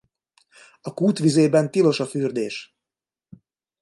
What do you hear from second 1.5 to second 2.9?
tilos a fürdés!